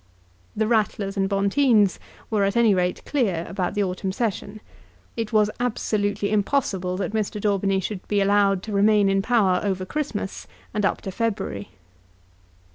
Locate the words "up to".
10.87-11.11